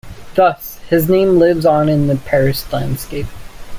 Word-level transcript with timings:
Thus, 0.33 0.77
his 0.89 1.07
name 1.07 1.37
lives 1.37 1.63
on 1.63 1.87
in 1.87 2.07
the 2.07 2.15
Paris 2.15 2.73
landscape. 2.73 3.27